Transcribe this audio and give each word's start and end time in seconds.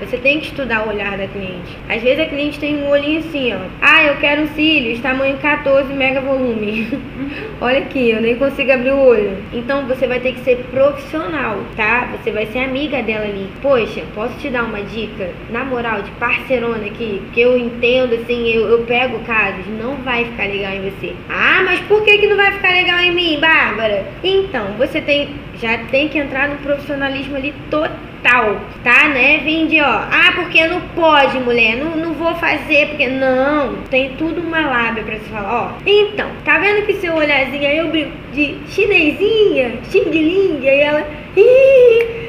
Você 0.00 0.16
tem 0.16 0.40
que 0.40 0.46
estudar 0.46 0.84
o 0.84 0.88
olhar 0.88 1.16
da 1.16 1.28
cliente. 1.28 1.78
Às 1.88 2.02
vezes 2.02 2.18
a 2.18 2.26
cliente 2.26 2.58
tem 2.58 2.82
um 2.82 2.88
olhinho 2.88 3.20
assim, 3.20 3.54
ó. 3.54 3.58
Ah, 3.80 4.02
eu 4.02 4.16
quero 4.16 4.42
um 4.42 4.48
cílios, 4.48 5.00
tamanho 5.00 5.38
14, 5.38 5.94
mega 5.94 6.20
volume. 6.20 6.88
Olha 7.60 7.78
aqui, 7.78 8.10
eu 8.10 8.20
nem 8.20 8.34
consigo 8.34 8.72
abrir 8.72 8.90
o 8.90 8.98
olho. 8.98 9.38
Então 9.52 9.86
você 9.86 10.08
vai 10.08 10.18
ter 10.18 10.32
que 10.32 10.40
ser 10.40 10.56
profissional, 10.72 11.60
tá? 11.76 12.08
Você 12.10 12.32
vai 12.32 12.44
ser 12.46 12.64
amiga 12.64 13.04
dela 13.04 13.24
ali. 13.24 13.48
Poxa, 13.62 14.02
posso 14.16 14.36
te 14.40 14.50
dar 14.50 14.64
uma 14.64 14.82
dica? 14.82 15.30
Na 15.50 15.64
moral, 15.64 16.02
de 16.02 16.10
parcerona 16.12 16.86
aqui, 16.86 17.22
que 17.32 17.40
eu 17.40 17.56
entendo, 17.56 18.16
assim, 18.16 18.48
eu, 18.48 18.66
eu 18.66 18.84
pego 18.86 19.20
casos, 19.20 19.64
não 19.78 19.94
vai 19.98 20.24
ficar 20.24 20.48
legal 20.48 20.72
em 20.72 20.90
você. 20.90 21.14
Ah, 21.30 21.62
mas 21.64 21.78
por 21.82 22.02
que, 22.02 22.18
que 22.18 22.26
não 22.26 22.36
vai 22.36 22.50
ficar 22.50 22.72
legal 22.72 22.98
em 22.98 23.12
mim, 23.12 23.38
Bárbara? 23.38 24.04
Então, 24.24 24.72
você 24.76 25.00
tem 25.00 25.28
já 25.60 25.78
tem 25.78 26.08
que 26.08 26.18
entrar 26.18 26.48
no 26.48 26.56
profissionalismo 26.56 27.36
ali 27.36 27.54
total, 27.70 28.60
tá? 28.82 29.08
Né? 29.08 29.38
Vem 29.38 29.66
de, 29.66 29.80
ó, 29.84 30.06
ah, 30.10 30.32
porque 30.34 30.66
não 30.66 30.80
pode, 30.94 31.38
mulher, 31.38 31.76
não, 31.76 31.96
não 31.96 32.12
vou 32.14 32.34
fazer, 32.36 32.88
porque 32.88 33.06
não, 33.06 33.76
tem 33.90 34.14
tudo 34.16 34.40
uma 34.40 34.60
lábia 34.60 35.04
pra 35.04 35.16
se 35.16 35.28
falar, 35.28 35.54
ó. 35.54 35.72
Então, 35.86 36.28
tá 36.44 36.58
vendo 36.58 36.86
que 36.86 36.94
seu 36.94 37.14
olharzinho 37.14 37.68
aí 37.68 37.78
eu 37.78 37.88
brinco 37.88 38.12
de 38.32 38.56
chinesinha, 38.68 39.78
xing 39.90 40.10
ling, 40.10 40.60
e 40.62 40.68
ela, 40.68 41.06
ih, 41.36 42.23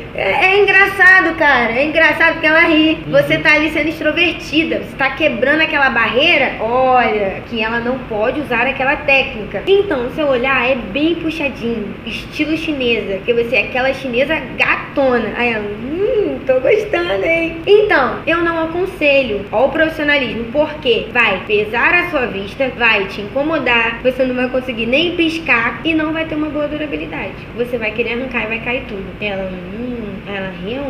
engraçado, 0.95 1.35
cara. 1.35 1.73
É 1.73 1.85
engraçado 1.85 2.33
porque 2.33 2.47
ela 2.47 2.61
ri. 2.61 2.97
Você 3.07 3.37
tá 3.37 3.53
ali 3.53 3.69
sendo 3.71 3.89
extrovertida. 3.89 4.79
Você 4.79 4.95
tá 4.95 5.11
quebrando 5.11 5.61
aquela 5.61 5.89
barreira. 5.89 6.53
Olha, 6.59 7.41
que 7.49 7.61
ela 7.61 7.79
não 7.79 7.99
pode 7.99 8.39
usar 8.39 8.65
aquela 8.65 8.95
técnica. 8.95 9.63
Então, 9.67 10.09
seu 10.11 10.27
olhar 10.27 10.69
é 10.69 10.75
bem 10.75 11.15
puxadinho. 11.15 11.93
Estilo 12.05 12.57
chinesa. 12.57 13.15
Porque 13.15 13.33
você 13.33 13.57
é 13.57 13.63
aquela 13.63 13.93
chinesa 13.93 14.35
gatona. 14.57 15.33
Aí 15.35 15.53
ela, 15.53 15.65
hum, 15.65 16.39
tô 16.45 16.59
gostando, 16.61 17.25
hein? 17.25 17.57
Então, 17.67 18.19
eu 18.25 18.37
não 18.37 18.63
aconselho 18.63 19.45
ao 19.51 19.69
profissionalismo. 19.69 20.45
Porque 20.45 21.07
vai 21.11 21.41
pesar 21.45 21.93
a 21.93 22.09
sua 22.09 22.27
vista, 22.27 22.71
vai 22.77 23.05
te 23.05 23.21
incomodar. 23.21 23.99
Você 24.01 24.23
não 24.23 24.35
vai 24.35 24.49
conseguir 24.49 24.85
nem 24.85 25.15
piscar 25.15 25.81
e 25.83 25.93
não 25.93 26.13
vai 26.13 26.25
ter 26.25 26.35
uma 26.35 26.49
boa 26.49 26.67
durabilidade. 26.67 27.33
Você 27.57 27.77
vai 27.77 27.91
querer 27.91 28.13
arrancar 28.13 28.43
e 28.43 28.47
vai 28.47 28.59
cair 28.59 28.83
tudo. 28.87 29.05
Ela, 29.19 29.51
hum, 29.51 30.15
ela 30.27 30.51
realmente. 30.65 30.84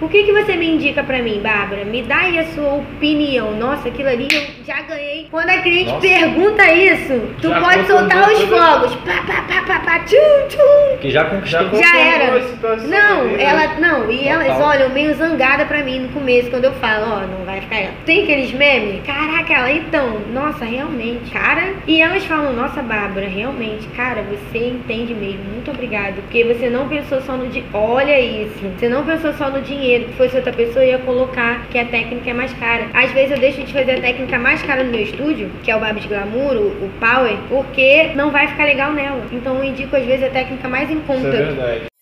O 0.00 0.08
que, 0.08 0.24
que 0.24 0.32
você 0.32 0.56
me 0.56 0.74
indica 0.74 1.02
pra 1.02 1.22
mim, 1.22 1.40
Bárbara? 1.42 1.84
Me 1.84 2.02
dá 2.02 2.18
aí 2.18 2.38
a 2.38 2.44
sua 2.48 2.74
opinião. 2.74 3.56
Nossa, 3.56 3.88
aquilo 3.88 4.10
ali 4.10 4.28
eu 4.30 4.42
já 4.66 4.82
ganhei. 4.82 5.26
Quando 5.30 5.48
a 5.48 5.58
cliente 5.58 5.90
Nossa. 5.90 6.06
pergunta 6.06 6.72
isso, 6.72 7.20
tu 7.40 7.48
já 7.48 7.60
pode 7.60 7.86
soltar 7.86 8.30
os 8.30 8.42
fogos. 8.42 8.94
Pá, 8.96 9.22
pá, 9.26 9.44
pá, 9.48 9.62
pá, 9.66 9.80
pá, 9.80 9.98
tchum, 10.00 10.48
tchum. 10.48 10.98
Que 11.00 11.10
já 11.10 11.24
conquistou. 11.24 11.80
Já 11.80 11.98
era. 11.98 12.38
Não, 12.86 13.24
né? 13.24 13.42
ela, 13.42 13.80
não, 13.80 14.10
e 14.10 14.28
elas 14.28 14.60
olham 14.60 14.90
meio 14.90 15.14
zangada 15.14 15.64
pra 15.64 15.82
mim 15.82 16.00
no 16.00 16.08
começo, 16.10 16.50
quando 16.50 16.64
eu 16.64 16.72
falo, 16.74 17.06
ó, 17.08 17.22
oh, 17.22 17.38
não 17.38 17.44
vai 17.46 17.62
ficar 17.62 17.76
ela. 17.76 17.94
Tem 18.04 18.24
aqueles 18.24 18.52
memes? 18.52 19.02
Caraca, 19.04 19.54
ela, 19.54 19.72
então, 19.72 20.20
nossa, 20.30 20.64
realmente, 20.64 21.30
cara. 21.30 21.72
E 21.86 22.02
elas 22.02 22.22
falam, 22.24 22.52
nossa, 22.52 22.82
Bárbara, 22.82 23.26
realmente, 23.26 23.88
cara, 23.96 24.22
você 24.22 24.58
entende 24.58 25.14
mesmo. 25.14 25.44
Muito 25.44 25.70
obrigada. 25.70 26.16
Porque 26.16 26.44
você 26.44 26.68
não 26.68 26.86
pensou 26.86 27.20
só 27.22 27.34
no 27.36 27.48
de. 27.48 27.64
Olha 27.72 28.20
isso. 28.20 28.60
Você 28.78 28.88
não 28.88 29.04
pensou 29.04 29.32
só 29.32 29.48
no 29.48 29.62
dinheiro, 29.62 29.85
que 29.86 30.12
fosse 30.14 30.36
outra 30.36 30.52
pessoa 30.52 30.84
ia 30.84 30.98
colocar 30.98 31.66
que 31.68 31.78
a 31.78 31.84
técnica 31.84 32.30
é 32.30 32.34
mais 32.34 32.52
cara. 32.54 32.86
Às 32.92 33.12
vezes 33.12 33.30
eu 33.32 33.38
deixo 33.38 33.62
de 33.62 33.72
fazer 33.72 33.92
a 33.92 34.00
técnica 34.00 34.38
mais 34.38 34.62
cara 34.62 34.82
no 34.82 34.90
meu 34.90 35.02
estúdio, 35.02 35.50
que 35.62 35.70
é 35.70 35.76
o 35.76 35.80
Babs 35.80 36.06
Glamour, 36.06 36.56
o 36.56 36.90
Power, 36.98 37.36
porque 37.48 38.10
não 38.14 38.30
vai 38.30 38.48
ficar 38.48 38.64
legal 38.64 38.92
nela. 38.92 39.24
Então 39.32 39.56
eu 39.56 39.64
indico 39.64 39.94
às 39.96 40.04
vezes 40.04 40.24
a 40.24 40.30
técnica 40.30 40.68
mais 40.68 40.90
em 40.90 41.00
conta. 41.00 41.28
Isso 41.28 41.36
é 41.36 41.44
verdade. 41.44 41.95